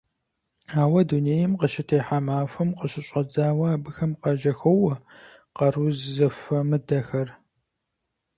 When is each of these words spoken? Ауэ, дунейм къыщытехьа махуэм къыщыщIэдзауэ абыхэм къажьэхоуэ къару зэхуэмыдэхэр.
Ауэ, 0.81 1.01
дунейм 1.09 1.51
къыщытехьа 1.59 2.19
махуэм 2.25 2.69
къыщыщIэдзауэ 2.79 3.67
абыхэм 3.75 4.11
къажьэхоуэ 4.21 4.93
къару 5.55 5.87
зэхуэмыдэхэр. 6.15 7.29